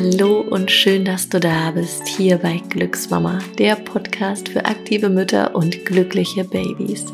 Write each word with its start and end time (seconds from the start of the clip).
Hallo 0.00 0.42
und 0.42 0.70
schön, 0.70 1.04
dass 1.04 1.28
du 1.28 1.40
da 1.40 1.72
bist, 1.72 2.06
hier 2.06 2.38
bei 2.38 2.62
Glücksmama, 2.68 3.40
der 3.58 3.74
Podcast 3.74 4.48
für 4.48 4.64
aktive 4.64 5.08
Mütter 5.08 5.56
und 5.56 5.84
glückliche 5.84 6.44
Babys. 6.44 7.04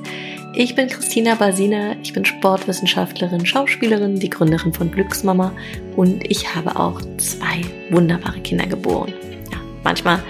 Ich 0.54 0.74
bin 0.74 0.88
Christina 0.88 1.34
Basina, 1.34 1.96
ich 2.02 2.12
bin 2.12 2.26
Sportwissenschaftlerin, 2.26 3.46
Schauspielerin, 3.46 4.20
die 4.20 4.28
Gründerin 4.28 4.74
von 4.74 4.90
Glücksmama 4.90 5.54
und 5.96 6.30
ich 6.30 6.54
habe 6.54 6.78
auch 6.78 7.00
zwei 7.16 7.62
wunderbare 7.88 8.40
Kinder 8.40 8.66
geboren. 8.66 9.14
Ja, 9.50 9.58
manchmal 9.82 10.22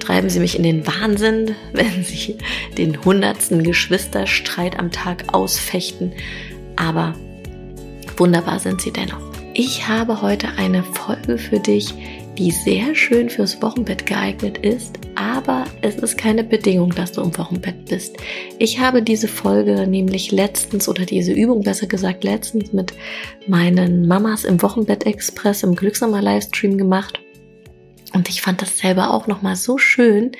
treiben 0.00 0.30
sie 0.30 0.40
mich 0.40 0.56
in 0.56 0.62
den 0.62 0.86
Wahnsinn, 0.86 1.56
wenn 1.74 2.02
sie 2.04 2.38
den 2.78 3.04
hundertsten 3.04 3.62
Geschwisterstreit 3.62 4.78
am 4.78 4.92
Tag 4.92 5.34
ausfechten, 5.34 6.14
aber 6.74 7.14
wunderbar 8.16 8.60
sind 8.60 8.80
sie 8.80 8.92
dennoch. 8.92 9.31
Ich 9.54 9.86
habe 9.86 10.22
heute 10.22 10.48
eine 10.56 10.82
Folge 10.82 11.36
für 11.36 11.60
dich, 11.60 11.92
die 12.38 12.50
sehr 12.50 12.94
schön 12.94 13.28
fürs 13.28 13.60
Wochenbett 13.60 14.06
geeignet 14.06 14.56
ist, 14.56 14.98
aber 15.14 15.66
es 15.82 15.96
ist 15.96 16.16
keine 16.16 16.42
Bedingung, 16.42 16.94
dass 16.94 17.12
du 17.12 17.20
im 17.20 17.36
Wochenbett 17.36 17.84
bist. 17.84 18.16
Ich 18.58 18.80
habe 18.80 19.02
diese 19.02 19.28
Folge 19.28 19.86
nämlich 19.86 20.32
letztens 20.32 20.88
oder 20.88 21.04
diese 21.04 21.32
Übung 21.32 21.62
besser 21.64 21.86
gesagt 21.86 22.24
letztens 22.24 22.72
mit 22.72 22.94
meinen 23.46 24.08
Mamas 24.08 24.44
im 24.44 24.62
Wochenbett 24.62 25.04
Express 25.04 25.64
im 25.64 25.74
Glücksnummer 25.74 26.22
Livestream 26.22 26.78
gemacht. 26.78 27.20
Und 28.14 28.30
ich 28.30 28.40
fand 28.40 28.62
das 28.62 28.78
selber 28.78 29.12
auch 29.12 29.26
nochmal 29.26 29.56
so 29.56 29.76
schön, 29.76 30.32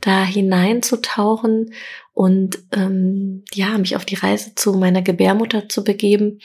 da 0.00 0.24
hineinzutauchen 0.24 1.74
und 2.14 2.60
ähm, 2.72 3.44
ja, 3.52 3.76
mich 3.76 3.94
auf 3.94 4.06
die 4.06 4.14
Reise 4.14 4.54
zu 4.54 4.72
meiner 4.72 5.02
Gebärmutter 5.02 5.68
zu 5.68 5.84
begeben, 5.84 6.38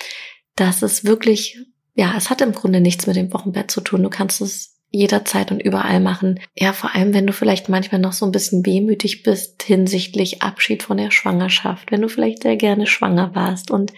dass 0.58 0.81
es 0.81 1.06
wirklich 1.06 1.58
ja, 2.00 2.14
es 2.16 2.30
hat 2.30 2.39
im 2.39 2.53
Grunde 2.53 2.80
nichts 2.80 3.08
mit 3.08 3.17
dem 3.17 3.33
Wochenbett 3.33 3.69
zu 3.69 3.81
tun. 3.81 4.03
Du 4.03 4.09
kannst 4.09 4.39
es 4.39 4.78
jederzeit 4.89 5.52
und 5.52 5.61
überall 5.61 6.00
machen. 6.00 6.39
Ja, 6.55 6.72
vor 6.72 6.95
allem, 6.95 7.14
wenn 7.14 7.28
du 7.28 7.33
vielleicht 7.33 7.67
manchmal 7.67 8.00
noch 8.00 8.14
so 8.14 8.25
ein 8.25 8.31
bisschen 8.31 8.66
wehmütig 8.66 9.22
bist 9.22 9.61
hinsichtlich 9.64 10.42
Abschied 10.42 10.81
von 10.81 10.95
der 10.95 11.11
Schwangerschaft, 11.11 11.92
wenn 11.92 12.00
du 12.00 12.08
vielleicht 12.08 12.44
sehr 12.44 12.55
gerne 12.55 12.88
schwanger 12.88 13.36
warst 13.36 13.70
und 13.70 13.92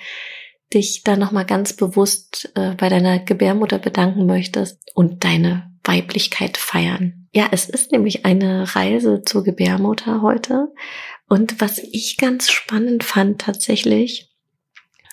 dich 0.73 1.03
da 1.03 1.15
nochmal 1.15 1.45
ganz 1.45 1.73
bewusst 1.73 2.51
äh, 2.55 2.73
bei 2.73 2.89
deiner 2.89 3.19
Gebärmutter 3.19 3.77
bedanken 3.77 4.25
möchtest 4.25 4.79
und 4.95 5.23
deine 5.23 5.71
Weiblichkeit 5.83 6.57
feiern. 6.57 7.27
Ja, 7.33 7.49
es 7.51 7.69
ist 7.69 7.91
nämlich 7.91 8.25
eine 8.25 8.75
Reise 8.75 9.21
zur 9.23 9.43
Gebärmutter 9.43 10.23
heute. 10.23 10.69
Und 11.29 11.61
was 11.61 11.77
ich 11.77 12.17
ganz 12.17 12.49
spannend 12.49 13.03
fand 13.03 13.41
tatsächlich, 13.41 14.30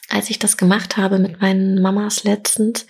als 0.08 0.30
ich 0.30 0.38
das 0.38 0.56
gemacht 0.56 0.96
habe 0.96 1.18
mit 1.18 1.40
meinen 1.40 1.80
Mamas 1.80 2.24
letztens, 2.24 2.86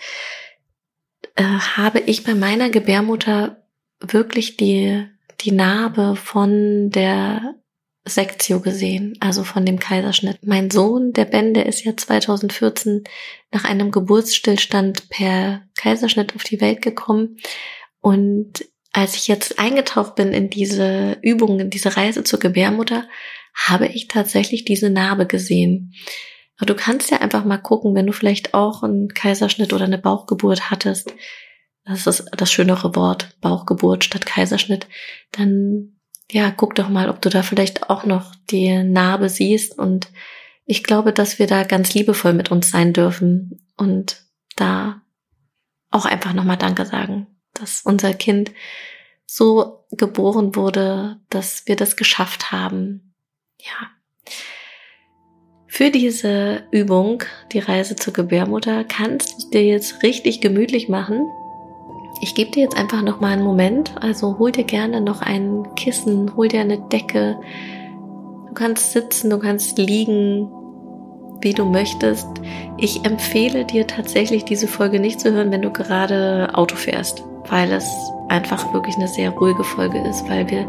äh, 1.35 1.43
habe 1.43 1.99
ich 1.99 2.23
bei 2.23 2.33
meiner 2.33 2.69
Gebärmutter 2.69 3.63
wirklich 3.99 4.57
die, 4.57 5.05
die 5.41 5.51
Narbe 5.51 6.15
von 6.15 6.89
der 6.89 7.55
Sektio 8.05 8.59
gesehen, 8.59 9.17
also 9.19 9.43
von 9.43 9.65
dem 9.65 9.79
Kaiserschnitt. 9.79 10.39
Mein 10.41 10.71
Sohn, 10.71 11.13
der 11.13 11.25
Ben, 11.25 11.53
der 11.53 11.65
ist 11.65 11.83
ja 11.83 11.95
2014 11.95 13.03
nach 13.51 13.65
einem 13.65 13.91
Geburtsstillstand 13.91 15.09
per 15.09 15.63
Kaiserschnitt 15.77 16.35
auf 16.35 16.43
die 16.43 16.61
Welt 16.61 16.81
gekommen. 16.81 17.37
Und 18.01 18.65
als 18.91 19.15
ich 19.15 19.27
jetzt 19.27 19.59
eingetaucht 19.59 20.15
bin 20.15 20.33
in 20.33 20.49
diese 20.49 21.17
Übung, 21.21 21.59
in 21.59 21.69
diese 21.69 21.95
Reise 21.95 22.23
zur 22.23 22.39
Gebärmutter, 22.39 23.07
habe 23.53 23.87
ich 23.87 24.07
tatsächlich 24.07 24.65
diese 24.65 24.89
Narbe 24.89 25.25
gesehen. 25.25 25.93
Aber 26.59 26.65
du 26.65 26.75
kannst 26.75 27.09
ja 27.09 27.19
einfach 27.19 27.45
mal 27.45 27.57
gucken, 27.57 27.95
wenn 27.95 28.05
du 28.05 28.11
vielleicht 28.11 28.53
auch 28.53 28.83
einen 28.83 29.13
Kaiserschnitt 29.13 29.71
oder 29.71 29.85
eine 29.85 29.97
Bauchgeburt 29.97 30.69
hattest. 30.69 31.13
Das 31.85 32.05
ist 32.05 32.25
das 32.35 32.51
schönere 32.51 32.95
Wort, 32.95 33.35
Bauchgeburt 33.39 34.03
statt 34.03 34.25
Kaiserschnitt. 34.25 34.87
Dann, 35.31 35.97
ja, 36.29 36.51
guck 36.51 36.75
doch 36.75 36.89
mal, 36.89 37.09
ob 37.09 37.21
du 37.21 37.29
da 37.29 37.43
vielleicht 37.43 37.89
auch 37.89 38.05
noch 38.05 38.35
die 38.49 38.83
Narbe 38.83 39.29
siehst. 39.29 39.79
Und 39.79 40.09
ich 40.65 40.83
glaube, 40.83 41.13
dass 41.13 41.39
wir 41.39 41.47
da 41.47 41.63
ganz 41.63 41.93
liebevoll 41.93 42.33
mit 42.33 42.51
uns 42.51 42.69
sein 42.69 42.91
dürfen 42.91 43.65
und 43.77 44.21
da 44.57 45.01
auch 45.91 46.05
einfach 46.05 46.33
nochmal 46.33 46.57
Danke 46.57 46.85
sagen, 46.85 47.27
dass 47.53 47.81
unser 47.83 48.13
Kind 48.13 48.51
so 49.25 49.85
geboren 49.91 50.55
wurde, 50.55 51.21
dass 51.29 51.67
wir 51.67 51.77
das 51.77 51.95
geschafft 51.95 52.51
haben. 52.51 53.15
Ja. 53.59 53.91
Für 55.71 55.91
diese 55.91 56.63
Übung, 56.71 57.23
die 57.51 57.59
Reise 57.59 57.95
zur 57.95 58.11
Gebärmutter, 58.11 58.83
kannst 58.83 59.43
du 59.43 59.49
dir 59.51 59.63
jetzt 59.63 60.01
richtig 60.01 60.41
gemütlich 60.41 60.89
machen. 60.89 61.29
Ich 62.23 62.33
gebe 62.33 62.49
dir 62.49 62.63
jetzt 62.63 62.75
einfach 62.75 63.03
noch 63.03 63.21
mal 63.21 63.33
einen 63.33 63.43
Moment. 63.43 63.93
Also 64.01 64.39
hol 64.39 64.51
dir 64.51 64.63
gerne 64.63 64.99
noch 64.99 65.21
ein 65.21 65.67
Kissen, 65.75 66.35
hol 66.35 66.47
dir 66.47 66.61
eine 66.61 66.79
Decke. 66.79 67.39
Du 68.47 68.53
kannst 68.55 68.93
sitzen, 68.93 69.29
du 69.29 69.37
kannst 69.37 69.77
liegen, 69.77 70.49
wie 71.41 71.53
du 71.53 71.65
möchtest. 71.65 72.27
Ich 72.77 73.05
empfehle 73.05 73.63
dir 73.63 73.85
tatsächlich 73.85 74.45
diese 74.45 74.67
Folge 74.67 74.99
nicht 74.99 75.19
zu 75.19 75.31
hören, 75.31 75.51
wenn 75.51 75.61
du 75.61 75.71
gerade 75.71 76.49
Auto 76.55 76.75
fährst, 76.75 77.23
weil 77.47 77.71
es 77.71 77.89
einfach 78.29 78.73
wirklich 78.73 78.95
eine 78.95 79.07
sehr 79.07 79.31
ruhige 79.31 79.63
Folge 79.63 79.99
ist, 79.99 80.29
weil 80.29 80.49
wir 80.49 80.67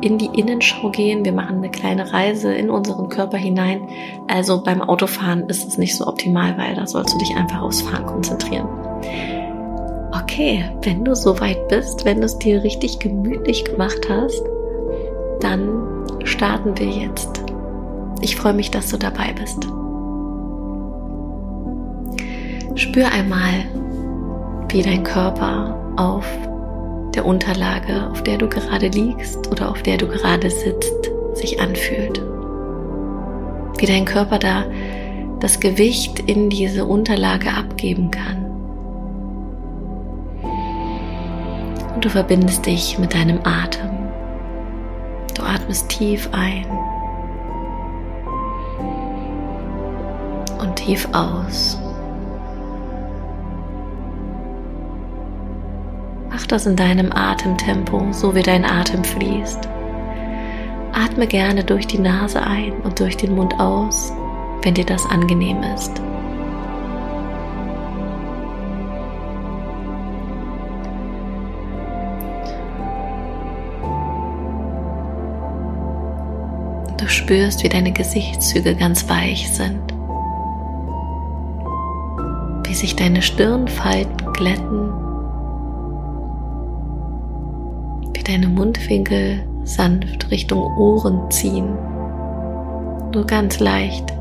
in 0.00 0.16
die 0.18 0.30
Innenschau 0.38 0.90
gehen. 0.90 1.24
Wir 1.24 1.32
machen 1.32 1.56
eine 1.56 1.70
kleine 1.70 2.12
Reise 2.12 2.54
in 2.54 2.70
unseren 2.70 3.08
Körper 3.08 3.36
hinein. 3.36 3.88
Also 4.28 4.62
beim 4.62 4.80
Autofahren 4.80 5.48
ist 5.48 5.66
es 5.66 5.76
nicht 5.76 5.96
so 5.96 6.06
optimal, 6.06 6.56
weil 6.56 6.74
da 6.74 6.86
sollst 6.86 7.14
du 7.14 7.18
dich 7.18 7.34
einfach 7.36 7.62
aufs 7.62 7.82
Fahren 7.82 8.06
konzentrieren. 8.06 8.68
Okay, 10.22 10.64
wenn 10.82 11.04
du 11.04 11.14
soweit 11.14 11.68
bist, 11.68 12.04
wenn 12.04 12.18
du 12.18 12.26
es 12.26 12.38
dir 12.38 12.62
richtig 12.62 12.98
gemütlich 12.98 13.64
gemacht 13.64 14.08
hast, 14.08 14.42
dann 15.40 16.06
starten 16.24 16.78
wir 16.78 16.86
jetzt. 16.86 17.42
Ich 18.20 18.36
freue 18.36 18.54
mich, 18.54 18.70
dass 18.70 18.90
du 18.90 18.98
dabei 18.98 19.32
bist. 19.32 19.66
Spür 22.76 23.08
einmal, 23.12 23.64
wie 24.68 24.82
dein 24.82 25.02
Körper 25.02 25.79
auf 25.96 26.26
der 27.14 27.26
Unterlage, 27.26 28.08
auf 28.10 28.22
der 28.22 28.38
du 28.38 28.48
gerade 28.48 28.88
liegst 28.88 29.50
oder 29.50 29.70
auf 29.70 29.82
der 29.82 29.98
du 29.98 30.06
gerade 30.06 30.50
sitzt, 30.50 31.10
sich 31.34 31.60
anfühlt. 31.60 32.22
Wie 33.78 33.86
dein 33.86 34.04
Körper 34.04 34.38
da 34.38 34.64
das 35.40 35.58
Gewicht 35.58 36.20
in 36.20 36.50
diese 36.50 36.84
Unterlage 36.84 37.50
abgeben 37.52 38.10
kann. 38.10 38.44
Und 41.94 42.04
du 42.04 42.10
verbindest 42.10 42.66
dich 42.66 42.98
mit 42.98 43.14
deinem 43.14 43.40
Atem. 43.44 43.90
Du 45.34 45.42
atmest 45.42 45.88
tief 45.88 46.28
ein 46.32 46.66
und 50.60 50.76
tief 50.76 51.08
aus. 51.12 51.78
Mach 56.40 56.46
das 56.46 56.64
in 56.64 56.74
deinem 56.74 57.12
Atemtempo, 57.12 58.12
so 58.12 58.34
wie 58.34 58.40
dein 58.40 58.64
Atem 58.64 59.04
fließt. 59.04 59.68
Atme 60.90 61.26
gerne 61.26 61.62
durch 61.62 61.86
die 61.86 61.98
Nase 61.98 62.42
ein 62.42 62.72
und 62.80 62.98
durch 62.98 63.18
den 63.18 63.34
Mund 63.34 63.60
aus, 63.60 64.10
wenn 64.62 64.72
dir 64.72 64.86
das 64.86 65.04
angenehm 65.04 65.62
ist. 65.74 66.00
Du 76.96 77.06
spürst, 77.06 77.62
wie 77.62 77.68
deine 77.68 77.92
Gesichtszüge 77.92 78.74
ganz 78.76 79.06
weich 79.10 79.50
sind, 79.52 79.92
wie 82.66 82.74
sich 82.74 82.96
deine 82.96 83.20
Stirnfalten 83.20 84.32
glätten 84.32 85.09
deine 88.30 88.46
Mundwinkel 88.46 89.44
sanft 89.64 90.30
Richtung 90.30 90.62
Ohren 90.76 91.28
ziehen. 91.32 91.74
Nur 93.12 93.26
ganz 93.26 93.58
leicht, 93.58 94.12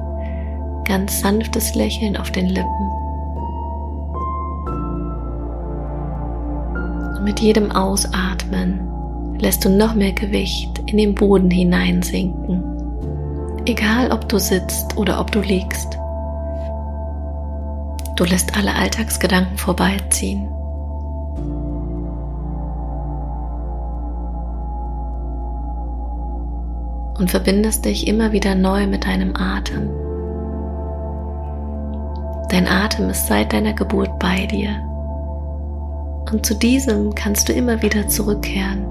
ganz 0.85 1.19
sanftes 1.19 1.75
Lächeln 1.75 2.17
auf 2.17 2.31
den 2.31 2.47
Lippen. 2.47 2.89
Und 7.17 7.23
mit 7.23 7.39
jedem 7.39 7.71
Ausatmen 7.71 8.79
lässt 9.37 9.63
du 9.63 9.69
noch 9.69 9.93
mehr 9.93 10.13
Gewicht 10.13 10.81
in 10.87 10.97
den 10.97 11.13
Boden 11.13 11.51
hineinsinken. 11.51 12.63
Egal 13.65 14.11
ob 14.11 14.27
du 14.27 14.39
sitzt 14.39 14.97
oder 14.97 15.19
ob 15.19 15.31
du 15.31 15.41
liegst. 15.41 15.99
Du 18.15 18.23
lässt 18.23 18.57
alle 18.57 18.73
Alltagsgedanken 18.73 19.57
vorbeiziehen. 19.57 20.49
Und 27.19 27.29
verbindest 27.29 27.85
dich 27.85 28.07
immer 28.07 28.31
wieder 28.31 28.55
neu 28.55 28.87
mit 28.87 29.05
deinem 29.05 29.35
Atem. 29.35 29.89
Dein 32.49 32.67
Atem 32.67 33.09
ist 33.09 33.27
seit 33.27 33.53
deiner 33.53 33.73
Geburt 33.73 34.17
bei 34.17 34.47
dir. 34.47 34.69
Und 36.31 36.45
zu 36.45 36.55
diesem 36.55 37.13
kannst 37.13 37.49
du 37.49 37.53
immer 37.53 37.81
wieder 37.81 38.07
zurückkehren, 38.07 38.85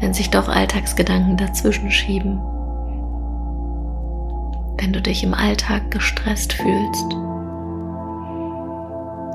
wenn 0.00 0.12
sich 0.12 0.30
doch 0.30 0.48
Alltagsgedanken 0.48 1.36
dazwischen 1.36 1.90
schieben. 1.90 2.40
Wenn 4.78 4.92
du 4.92 5.00
dich 5.00 5.24
im 5.24 5.34
Alltag 5.34 5.90
gestresst 5.90 6.52
fühlst, 6.52 7.04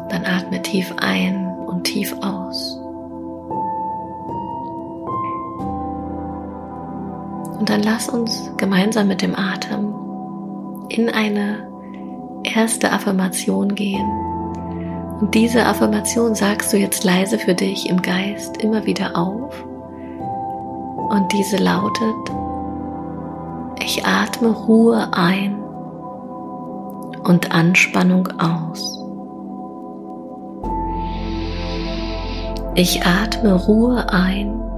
dann 0.09 0.25
atme 0.25 0.61
tief 0.61 0.93
ein 0.99 1.47
und 1.67 1.85
tief 1.85 2.15
aus. 2.21 2.82
Und 7.63 7.69
dann 7.69 7.83
lass 7.83 8.09
uns 8.09 8.51
gemeinsam 8.57 9.07
mit 9.07 9.21
dem 9.21 9.37
Atem 9.37 9.95
in 10.89 11.07
eine 11.07 11.65
erste 12.43 12.91
Affirmation 12.91 13.73
gehen. 13.73 14.05
Und 15.21 15.33
diese 15.33 15.65
Affirmation 15.65 16.35
sagst 16.35 16.73
du 16.73 16.77
jetzt 16.77 17.05
leise 17.05 17.39
für 17.39 17.53
dich 17.53 17.89
im 17.89 18.01
Geist 18.01 18.57
immer 18.57 18.85
wieder 18.85 19.15
auf. 19.15 19.65
Und 21.09 21.31
diese 21.31 21.55
lautet, 21.55 22.13
ich 23.81 24.05
atme 24.05 24.49
Ruhe 24.49 25.07
ein 25.13 25.55
und 27.23 27.49
Anspannung 27.55 28.27
aus. 28.41 28.99
Ich 32.75 33.05
atme 33.05 33.53
Ruhe 33.53 34.11
ein 34.11 34.72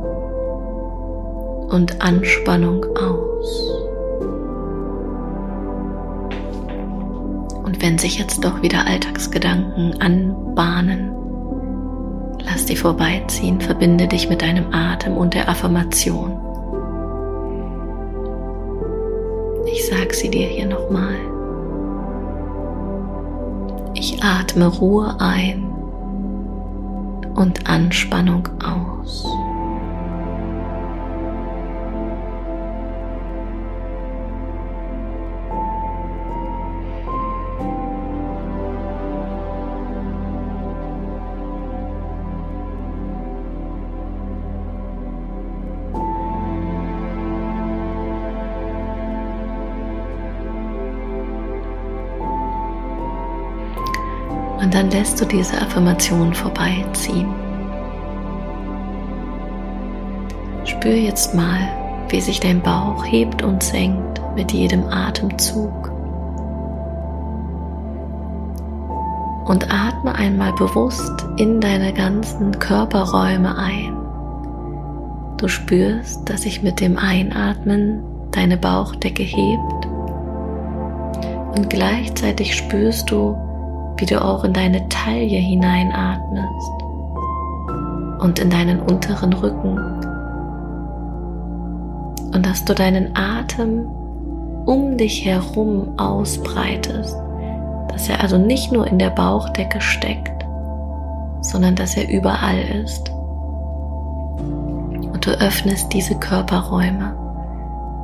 und 1.75 2.01
Anspannung 2.01 2.85
aus. 2.95 3.69
Und 7.65 7.81
wenn 7.81 7.97
sich 7.97 8.17
jetzt 8.17 8.45
doch 8.45 8.61
wieder 8.61 8.87
Alltagsgedanken 8.87 9.99
anbahnen, 9.99 11.11
lass 12.45 12.65
die 12.65 12.77
vorbeiziehen, 12.77 13.59
verbinde 13.59 14.07
dich 14.07 14.29
mit 14.29 14.41
deinem 14.41 14.73
Atem 14.73 15.17
und 15.17 15.33
der 15.33 15.49
Affirmation. 15.49 16.39
Ich 19.65 19.85
sag 19.85 20.13
sie 20.13 20.29
dir 20.29 20.47
hier 20.47 20.67
nochmal. 20.67 21.15
Ich 23.95 24.23
atme 24.23 24.67
Ruhe 24.67 25.13
ein 25.19 25.65
und 27.35 27.69
Anspannung 27.69 28.47
aus. 28.63 29.27
Dann 54.75 54.91
lässt 54.91 55.21
du 55.21 55.25
diese 55.25 55.61
Affirmation 55.61 56.33
vorbeiziehen. 56.33 57.33
Spür 60.65 60.95
jetzt 60.95 61.33
mal, 61.33 61.69
wie 62.09 62.19
sich 62.19 62.41
dein 62.41 62.61
Bauch 62.61 63.05
hebt 63.05 63.41
und 63.41 63.63
senkt 63.63 64.21
mit 64.35 64.51
jedem 64.51 64.83
Atemzug. 64.89 65.91
Und 69.45 69.71
atme 69.71 70.13
einmal 70.13 70.51
bewusst 70.53 71.25
in 71.37 71.61
deine 71.61 71.93
ganzen 71.93 72.59
Körperräume 72.59 73.57
ein. 73.57 73.95
Du 75.37 75.47
spürst, 75.47 76.29
dass 76.29 76.41
sich 76.41 76.63
mit 76.63 76.81
dem 76.81 76.97
Einatmen 76.97 78.03
deine 78.31 78.57
Bauchdecke 78.57 79.23
hebt 79.23 79.85
und 81.55 81.69
gleichzeitig 81.69 82.57
spürst 82.57 83.09
du, 83.09 83.37
wie 83.97 84.05
du 84.05 84.21
auch 84.21 84.43
in 84.43 84.53
deine 84.53 84.87
Taille 84.89 85.37
hineinatmest 85.37 86.71
und 88.19 88.39
in 88.39 88.49
deinen 88.49 88.79
unteren 88.81 89.33
Rücken. 89.33 89.77
Und 92.33 92.45
dass 92.45 92.65
du 92.65 92.73
deinen 92.73 93.15
Atem 93.15 93.87
um 94.65 94.97
dich 94.97 95.25
herum 95.25 95.97
ausbreitest, 95.97 97.15
dass 97.89 98.09
er 98.09 98.21
also 98.21 98.37
nicht 98.37 98.71
nur 98.71 98.87
in 98.87 98.99
der 98.99 99.11
Bauchdecke 99.11 99.79
steckt, 99.79 100.45
sondern 101.41 101.75
dass 101.75 101.95
er 101.95 102.09
überall 102.09 102.57
ist. 102.83 103.09
Und 105.13 105.25
du 105.25 105.31
öffnest 105.39 105.93
diese 105.93 106.15
Körperräume. 106.15 107.15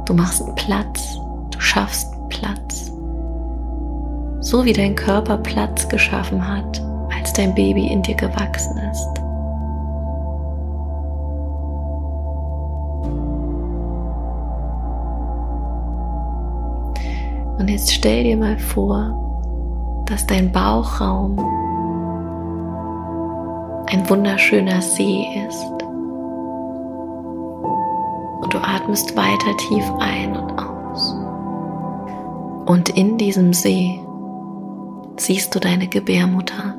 Du 0.06 0.14
machst 0.14 0.44
Platz, 0.56 1.18
du 1.50 1.60
schaffst 1.60 2.16
Platz 2.30 2.61
so 4.52 4.66
wie 4.66 4.74
dein 4.74 4.96
Körper 4.96 5.38
Platz 5.38 5.88
geschaffen 5.88 6.46
hat, 6.46 6.84
als 7.18 7.32
dein 7.32 7.56
Baby 7.56 7.88
in 7.88 8.02
dir 8.02 8.16
gewachsen 8.16 8.78
ist. 8.92 9.08
Und 17.58 17.70
jetzt 17.70 17.94
stell 17.94 18.26
dir 18.26 18.36
mal 18.36 18.58
vor, 18.60 20.04
dass 20.08 20.28
dein 20.28 20.52
Bauchraum 20.52 21.40
ein 23.88 24.10
wunderschöner 24.10 24.82
See 24.82 25.26
ist. 25.48 25.64
Und 28.42 28.54
du 28.54 28.58
atmest 28.58 29.16
weiter 29.16 29.56
tief 29.70 29.90
ein 30.00 30.36
und 30.36 30.60
aus. 30.60 31.16
Und 32.66 32.90
in 32.90 33.18
diesem 33.18 33.54
See 33.54 34.01
siehst 35.22 35.54
du 35.54 35.60
deine 35.60 35.88
Gebärmutter. 35.88 36.76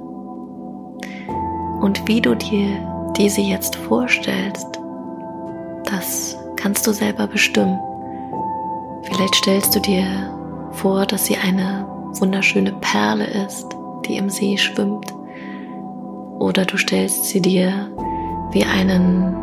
Und 1.80 2.06
wie 2.06 2.20
du 2.20 2.34
dir 2.34 3.12
diese 3.16 3.40
jetzt 3.40 3.76
vorstellst, 3.76 4.66
das 5.84 6.36
kannst 6.56 6.86
du 6.86 6.92
selber 6.92 7.26
bestimmen. 7.26 7.78
Vielleicht 9.02 9.34
stellst 9.36 9.74
du 9.74 9.80
dir 9.80 10.04
vor, 10.72 11.06
dass 11.06 11.26
sie 11.26 11.36
eine 11.36 11.86
wunderschöne 12.18 12.72
Perle 12.80 13.26
ist, 13.46 13.66
die 14.06 14.16
im 14.16 14.28
See 14.28 14.56
schwimmt. 14.56 15.12
Oder 16.38 16.64
du 16.64 16.76
stellst 16.76 17.26
sie 17.26 17.40
dir 17.40 17.90
wie 18.52 18.64
einen 18.64 19.36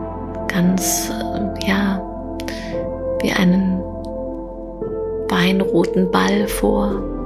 ganz, 0.47 1.11
ja, 1.65 2.01
wie 3.21 3.31
einen 3.31 3.81
weinroten 5.29 6.11
Ball 6.11 6.47
vor, 6.47 7.18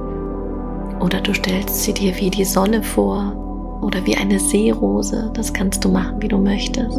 oder 1.00 1.20
du 1.20 1.34
stellst 1.34 1.82
sie 1.82 1.92
dir 1.92 2.16
wie 2.18 2.30
die 2.30 2.44
Sonne 2.44 2.82
vor 2.82 3.80
oder 3.82 4.04
wie 4.06 4.16
eine 4.16 4.38
Seerose. 4.38 5.30
Das 5.34 5.52
kannst 5.52 5.84
du 5.84 5.88
machen, 5.88 6.20
wie 6.20 6.28
du 6.28 6.38
möchtest. 6.38 6.98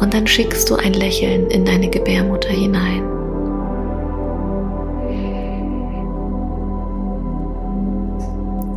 Und 0.00 0.14
dann 0.14 0.26
schickst 0.26 0.68
du 0.68 0.74
ein 0.74 0.94
Lächeln 0.94 1.46
in 1.48 1.64
deine 1.64 1.88
Gebärmutter 1.88 2.50
hinein. 2.50 3.02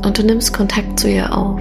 Und 0.05 0.17
du 0.19 0.23
nimmst 0.23 0.53
Kontakt 0.53 0.99
zu 0.99 1.09
ihr 1.09 1.35
auf. 1.35 1.59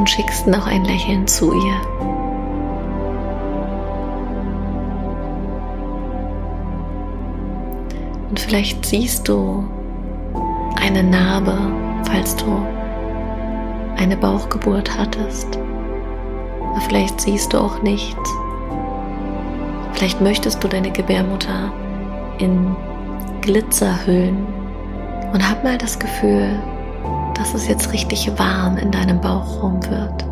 Und 0.00 0.08
schickst 0.08 0.46
noch 0.46 0.66
ein 0.66 0.82
Lächeln 0.86 1.26
zu 1.26 1.52
ihr. 1.52 1.80
Und 8.30 8.40
vielleicht 8.40 8.86
siehst 8.86 9.28
du 9.28 9.62
eine 10.80 11.02
Narbe, 11.02 11.54
falls 12.04 12.34
du 12.36 12.46
eine 13.98 14.16
Bauchgeburt 14.16 14.90
hattest. 14.96 15.58
Aber 16.70 16.80
vielleicht 16.80 17.20
siehst 17.20 17.52
du 17.52 17.58
auch 17.58 17.82
nichts. 17.82 18.30
Vielleicht 19.92 20.22
möchtest 20.22 20.64
du 20.64 20.68
deine 20.68 20.90
Gebärmutter 20.90 21.70
in 22.38 22.74
Glitzer 23.42 24.06
hüllen 24.06 24.46
und 25.34 25.46
hab 25.46 25.62
mal 25.62 25.76
das 25.76 25.98
Gefühl, 25.98 26.58
dass 27.40 27.54
es 27.54 27.66
jetzt 27.66 27.90
richtig 27.94 28.30
warm 28.38 28.76
in 28.76 28.90
deinem 28.90 29.18
Bauchraum 29.18 29.82
wird. 29.88 30.24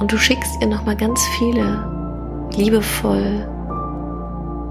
Und 0.00 0.10
du 0.10 0.18
schickst 0.18 0.60
ihr 0.60 0.66
nochmal 0.66 0.96
ganz 0.96 1.24
viele 1.38 2.48
liebevoll 2.56 3.46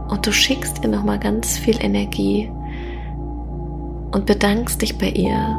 und 0.09 0.27
du 0.27 0.33
schickst 0.33 0.83
ihr 0.83 0.89
nochmal 0.89 1.19
ganz 1.19 1.57
viel 1.57 1.81
Energie 1.81 2.51
und 4.11 4.25
bedankst 4.25 4.81
dich 4.81 4.97
bei 4.97 5.07
ihr, 5.07 5.57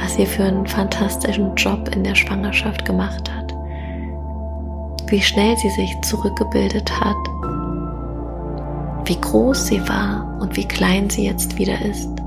was 0.00 0.16
sie 0.16 0.26
für 0.26 0.42
einen 0.42 0.66
fantastischen 0.66 1.54
Job 1.54 1.94
in 1.94 2.02
der 2.02 2.16
Schwangerschaft 2.16 2.84
gemacht 2.84 3.30
hat. 3.32 3.54
wie 5.06 5.20
schnell 5.22 5.56
sie 5.58 5.70
sich 5.70 5.94
zurückgebildet 6.00 6.90
hat, 6.98 7.14
wie 9.04 9.20
groß 9.20 9.66
sie 9.66 9.88
war 9.88 10.38
und 10.40 10.56
wie 10.56 10.66
klein 10.66 11.08
sie 11.08 11.26
jetzt 11.26 11.56
wieder 11.56 11.80
ist. 11.82 12.23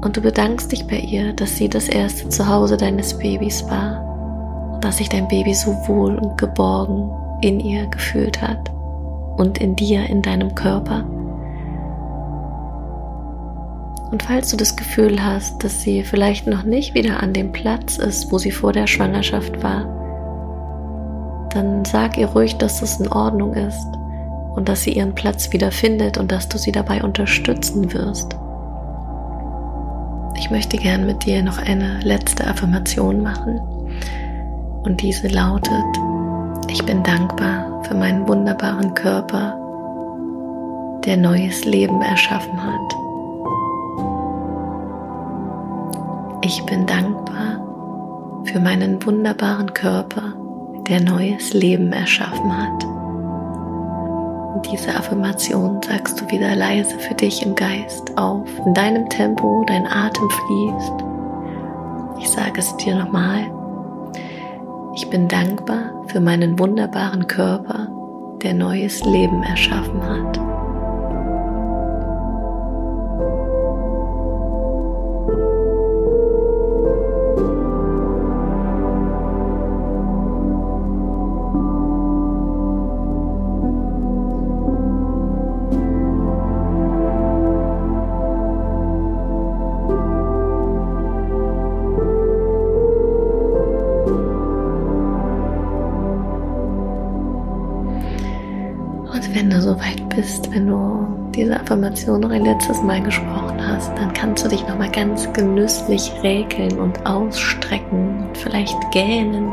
Und 0.00 0.16
du 0.16 0.22
bedankst 0.22 0.72
dich 0.72 0.86
bei 0.86 0.98
ihr, 0.98 1.32
dass 1.34 1.56
sie 1.56 1.68
das 1.68 1.88
erste 1.88 2.28
Zuhause 2.28 2.76
deines 2.76 3.18
Babys 3.18 3.64
war 3.68 4.72
und 4.74 4.84
dass 4.84 4.96
sich 4.96 5.08
dein 5.08 5.28
Baby 5.28 5.54
so 5.54 5.72
wohl 5.86 6.16
und 6.16 6.38
geborgen 6.38 7.10
in 7.42 7.60
ihr 7.60 7.86
gefühlt 7.86 8.40
hat 8.40 8.70
und 9.36 9.58
in 9.58 9.76
dir, 9.76 10.06
in 10.08 10.22
deinem 10.22 10.54
Körper. 10.54 11.04
Und 14.10 14.24
falls 14.24 14.50
du 14.50 14.56
das 14.56 14.74
Gefühl 14.74 15.22
hast, 15.24 15.62
dass 15.62 15.82
sie 15.82 16.02
vielleicht 16.02 16.46
noch 16.46 16.64
nicht 16.64 16.94
wieder 16.94 17.22
an 17.22 17.32
dem 17.32 17.52
Platz 17.52 17.96
ist, 17.98 18.32
wo 18.32 18.38
sie 18.38 18.50
vor 18.50 18.72
der 18.72 18.86
Schwangerschaft 18.86 19.62
war, 19.62 19.86
dann 21.52 21.84
sag 21.84 22.16
ihr 22.18 22.26
ruhig, 22.26 22.56
dass 22.56 22.80
das 22.80 22.98
in 23.00 23.08
Ordnung 23.08 23.54
ist 23.54 23.86
und 24.54 24.68
dass 24.68 24.82
sie 24.82 24.92
ihren 24.92 25.14
Platz 25.14 25.52
wieder 25.52 25.70
findet 25.70 26.18
und 26.18 26.32
dass 26.32 26.48
du 26.48 26.58
sie 26.58 26.72
dabei 26.72 27.02
unterstützen 27.02 27.92
wirst. 27.92 28.36
Ich 30.50 30.56
möchte 30.56 30.78
gern 30.78 31.06
mit 31.06 31.24
dir 31.24 31.44
noch 31.44 31.58
eine 31.58 32.00
letzte 32.00 32.44
Affirmation 32.44 33.22
machen 33.22 33.60
und 34.82 35.00
diese 35.00 35.28
lautet, 35.28 35.70
ich 36.68 36.84
bin 36.84 37.04
dankbar 37.04 37.84
für 37.84 37.94
meinen 37.94 38.26
wunderbaren 38.26 38.92
Körper, 38.94 39.54
der 41.04 41.18
neues 41.18 41.64
Leben 41.64 42.02
erschaffen 42.02 42.60
hat. 42.60 42.96
Ich 46.42 46.60
bin 46.66 46.84
dankbar 46.84 48.42
für 48.42 48.58
meinen 48.58 49.00
wunderbaren 49.06 49.72
Körper, 49.72 50.34
der 50.88 51.00
neues 51.00 51.54
Leben 51.54 51.92
erschaffen 51.92 52.58
hat. 52.58 52.99
Und 54.60 54.70
diese 54.70 54.94
Affirmation 54.94 55.80
sagst 55.82 56.20
du 56.20 56.30
wieder 56.30 56.54
leise 56.54 56.98
für 56.98 57.14
dich 57.14 57.42
im 57.46 57.54
Geist 57.54 58.18
auf, 58.18 58.46
in 58.66 58.74
deinem 58.74 59.08
Tempo, 59.08 59.64
dein 59.66 59.86
Atem 59.86 60.28
fließt. 60.28 60.92
Ich 62.20 62.28
sage 62.28 62.58
es 62.58 62.76
dir 62.76 62.94
nochmal. 62.94 63.50
Ich 64.94 65.08
bin 65.08 65.28
dankbar 65.28 66.04
für 66.08 66.20
meinen 66.20 66.58
wunderbaren 66.58 67.26
Körper, 67.26 67.88
der 68.42 68.52
neues 68.52 69.02
Leben 69.02 69.42
erschaffen 69.44 70.02
hat. 70.02 70.49
Diese 101.34 101.58
Affirmation 101.58 102.20
noch 102.20 102.30
ein 102.30 102.44
letztes 102.44 102.82
Mal 102.82 103.02
gesprochen 103.02 103.64
hast, 103.66 103.96
dann 103.96 104.12
kannst 104.12 104.44
du 104.44 104.48
dich 104.48 104.66
noch 104.66 104.78
mal 104.78 104.90
ganz 104.90 105.32
genüsslich 105.32 106.12
räkeln 106.22 106.78
und 106.78 107.06
ausstrecken 107.06 108.24
und 108.24 108.38
vielleicht 108.38 108.78
gähnen. 108.90 109.48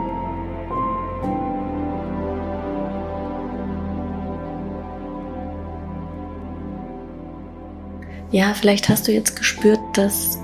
Ja, 8.31 8.53
vielleicht 8.53 8.89
hast 8.89 9.07
du 9.07 9.11
jetzt 9.11 9.35
gespürt, 9.35 9.79
dass 9.93 10.39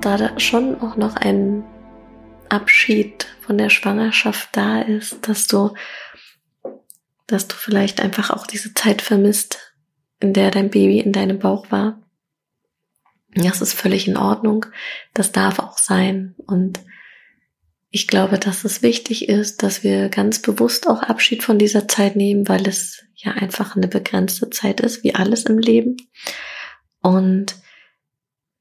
da 0.00 0.38
schon 0.38 0.80
auch 0.80 0.96
noch 0.96 1.16
ein 1.16 1.62
Abschied 2.48 3.26
von 3.40 3.58
der 3.58 3.70
Schwangerschaft 3.70 4.48
da 4.52 4.80
ist, 4.80 5.28
dass 5.28 5.46
du 5.46 5.74
dass 7.28 7.46
du 7.46 7.54
vielleicht 7.54 8.00
einfach 8.00 8.30
auch 8.30 8.46
diese 8.46 8.74
Zeit 8.74 9.02
vermisst, 9.02 9.67
in 10.20 10.32
der 10.32 10.50
dein 10.50 10.70
Baby 10.70 11.00
in 11.00 11.12
deinem 11.12 11.38
Bauch 11.38 11.70
war. 11.70 12.02
Das 13.34 13.60
ist 13.60 13.74
völlig 13.74 14.08
in 14.08 14.16
Ordnung. 14.16 14.66
Das 15.14 15.32
darf 15.32 15.58
auch 15.58 15.78
sein. 15.78 16.34
Und 16.46 16.80
ich 17.90 18.06
glaube, 18.06 18.38
dass 18.38 18.64
es 18.64 18.82
wichtig 18.82 19.28
ist, 19.28 19.62
dass 19.62 19.82
wir 19.82 20.08
ganz 20.08 20.40
bewusst 20.40 20.88
auch 20.88 21.02
Abschied 21.02 21.42
von 21.42 21.58
dieser 21.58 21.88
Zeit 21.88 22.16
nehmen, 22.16 22.48
weil 22.48 22.66
es 22.66 23.04
ja 23.14 23.32
einfach 23.32 23.76
eine 23.76 23.88
begrenzte 23.88 24.50
Zeit 24.50 24.80
ist, 24.80 25.04
wie 25.04 25.14
alles 25.14 25.44
im 25.44 25.58
Leben. 25.58 25.96
Und 27.00 27.56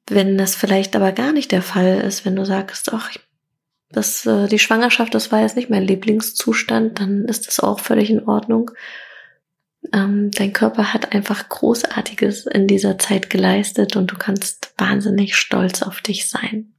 wenn 0.10 0.38
das 0.38 0.56
vielleicht 0.56 0.96
aber 0.96 1.12
gar 1.12 1.34
nicht 1.34 1.52
der 1.52 1.62
Fall 1.62 2.00
ist, 2.02 2.26
wenn 2.26 2.36
du 2.36 2.46
sagst, 2.46 2.94
ach, 2.94 3.12
dass 3.90 4.26
äh, 4.26 4.48
die 4.48 4.60
Schwangerschaft, 4.60 5.14
das 5.14 5.32
war 5.32 5.42
jetzt 5.42 5.56
nicht 5.56 5.70
mein 5.70 5.84
Lieblingszustand, 5.84 7.00
dann 7.00 7.26
ist 7.26 7.48
das 7.48 7.60
auch 7.60 7.80
völlig 7.80 8.10
in 8.10 8.24
Ordnung. 8.28 8.72
Ähm, 9.94 10.32
dein 10.32 10.54
Körper 10.54 10.94
hat 10.94 11.14
einfach 11.14 11.50
Großartiges 11.50 12.46
in 12.46 12.68
dieser 12.68 12.98
Zeit 12.98 13.30
geleistet 13.30 13.96
und 13.96 14.12
du 14.12 14.18
kannst 14.18 14.74
wahnsinnig 14.78 15.36
stolz 15.36 15.82
auf 15.82 16.02
dich 16.02 16.30
sein. 16.30 16.74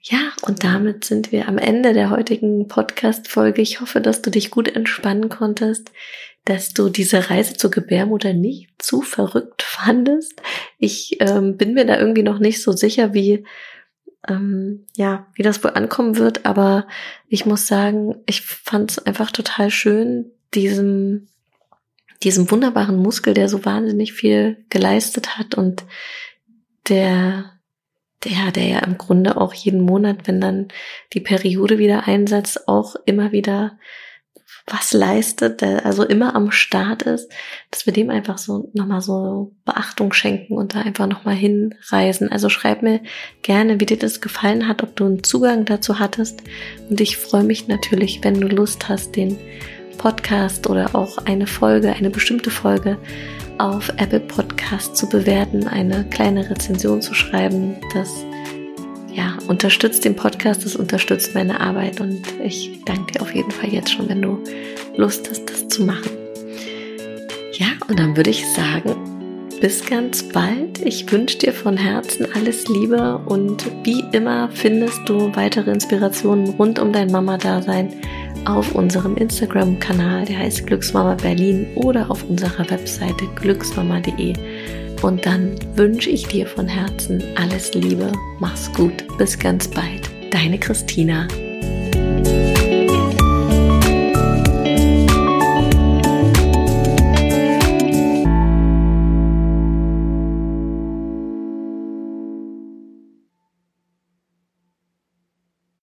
Ja, 0.00 0.32
und 0.42 0.64
damit 0.64 1.04
sind 1.04 1.32
wir 1.32 1.48
am 1.48 1.58
Ende 1.58 1.92
der 1.92 2.10
heutigen 2.10 2.66
Podcast-Folge. 2.68 3.60
Ich 3.60 3.80
hoffe, 3.80 4.00
dass 4.00 4.22
du 4.22 4.30
dich 4.30 4.50
gut 4.50 4.74
entspannen 4.74 5.28
konntest, 5.28 5.92
dass 6.44 6.72
du 6.72 6.88
diese 6.88 7.28
Reise 7.28 7.54
zur 7.54 7.70
Gebärmutter 7.70 8.32
nicht 8.32 8.70
zu 8.78 9.02
verrückt 9.02 9.62
fandest. 9.62 10.40
Ich 10.78 11.20
ähm, 11.20 11.56
bin 11.58 11.74
mir 11.74 11.84
da 11.84 11.98
irgendwie 11.98 12.22
noch 12.22 12.38
nicht 12.38 12.62
so 12.62 12.72
sicher, 12.72 13.12
wie 13.12 13.44
ähm, 14.26 14.86
ja, 14.96 15.26
wie 15.34 15.42
das 15.42 15.62
wohl 15.62 15.72
ankommen 15.72 16.16
wird, 16.16 16.46
aber 16.46 16.86
ich 17.28 17.46
muss 17.46 17.66
sagen, 17.66 18.16
ich 18.26 18.42
fand 18.42 18.92
es 18.92 18.98
einfach 18.98 19.30
total 19.30 19.70
schön, 19.70 20.30
diesem, 20.54 21.28
diesem 22.22 22.50
wunderbaren 22.50 22.96
Muskel, 22.96 23.34
der 23.34 23.48
so 23.48 23.64
wahnsinnig 23.64 24.12
viel 24.12 24.64
geleistet 24.70 25.38
hat 25.38 25.54
und 25.54 25.84
der, 26.88 27.52
der, 28.24 28.50
der 28.52 28.66
ja 28.66 28.78
im 28.80 28.98
Grunde 28.98 29.36
auch 29.36 29.54
jeden 29.54 29.80
Monat, 29.80 30.26
wenn 30.26 30.40
dann 30.40 30.68
die 31.12 31.20
Periode 31.20 31.78
wieder 31.78 32.06
einsetzt, 32.08 32.66
auch 32.66 32.96
immer 33.06 33.32
wieder 33.32 33.78
was 34.70 34.92
leistet, 34.92 35.60
der 35.60 35.86
also 35.86 36.04
immer 36.04 36.34
am 36.34 36.50
Start 36.50 37.02
ist, 37.02 37.30
dass 37.70 37.86
wir 37.86 37.92
dem 37.92 38.10
einfach 38.10 38.38
so 38.38 38.70
nochmal 38.74 39.00
so 39.00 39.52
Beachtung 39.64 40.12
schenken 40.12 40.54
und 40.54 40.74
da 40.74 40.80
einfach 40.80 41.06
nochmal 41.06 41.34
hinreisen. 41.34 42.30
Also 42.30 42.48
schreib 42.48 42.82
mir 42.82 43.00
gerne, 43.42 43.80
wie 43.80 43.86
dir 43.86 43.98
das 43.98 44.20
gefallen 44.20 44.68
hat, 44.68 44.82
ob 44.82 44.94
du 44.96 45.06
einen 45.06 45.22
Zugang 45.22 45.64
dazu 45.64 45.98
hattest. 45.98 46.42
Und 46.88 47.00
ich 47.00 47.16
freue 47.16 47.44
mich 47.44 47.68
natürlich, 47.68 48.20
wenn 48.22 48.40
du 48.40 48.48
Lust 48.48 48.88
hast, 48.88 49.16
den 49.16 49.38
Podcast 49.98 50.70
oder 50.70 50.94
auch 50.94 51.18
eine 51.26 51.46
Folge, 51.46 51.92
eine 51.92 52.08
bestimmte 52.08 52.50
Folge 52.50 52.96
auf 53.58 53.92
Apple 53.98 54.20
Podcast 54.20 54.96
zu 54.96 55.08
bewerten, 55.08 55.66
eine 55.66 56.04
kleine 56.08 56.48
Rezension 56.48 57.02
zu 57.02 57.12
schreiben. 57.12 57.76
Das 57.92 58.08
ja, 59.12 59.36
unterstützt 59.48 60.04
den 60.04 60.16
Podcast, 60.16 60.64
das 60.64 60.76
unterstützt 60.76 61.34
meine 61.34 61.60
Arbeit 61.60 62.00
und 62.00 62.22
ich 62.42 62.70
danke 62.86 63.12
dir 63.12 63.22
auf 63.22 63.34
jeden 63.34 63.50
Fall 63.50 63.68
jetzt 63.68 63.92
schon, 63.92 64.08
wenn 64.08 64.22
du 64.22 64.38
Lust 64.96 65.28
hast, 65.28 65.50
das 65.50 65.68
zu 65.68 65.84
machen. 65.84 66.10
Ja, 67.52 67.66
und 67.88 67.98
dann 67.98 68.16
würde 68.16 68.30
ich 68.30 68.46
sagen, 68.54 68.94
bis 69.60 69.84
ganz 69.84 70.22
bald. 70.22 70.80
Ich 70.84 71.10
wünsche 71.10 71.38
dir 71.38 71.52
von 71.52 71.76
Herzen 71.76 72.26
alles 72.34 72.68
Liebe 72.68 73.18
und 73.26 73.66
wie 73.82 74.04
immer 74.12 74.48
findest 74.52 75.00
du 75.08 75.34
weitere 75.34 75.72
Inspirationen 75.72 76.50
rund 76.50 76.78
um 76.78 76.92
dein 76.92 77.10
Mama-Dasein 77.10 77.92
auf 78.44 78.74
unserem 78.74 79.16
Instagram-Kanal, 79.16 80.24
der 80.24 80.38
heißt 80.38 80.66
Glücksmama 80.66 81.14
Berlin 81.14 81.66
oder 81.74 82.10
auf 82.10 82.24
unserer 82.28 82.68
Webseite 82.70 83.26
glücksmama.de. 83.36 84.34
Und 85.02 85.24
dann 85.26 85.54
wünsche 85.74 86.10
ich 86.10 86.26
dir 86.26 86.46
von 86.46 86.66
Herzen 86.66 87.22
alles 87.36 87.72
Liebe. 87.74 88.12
Mach's 88.40 88.72
gut. 88.72 89.04
Bis 89.16 89.38
ganz 89.38 89.68
bald. 89.68 90.10
Deine 90.32 90.58
Christina. 90.58 91.28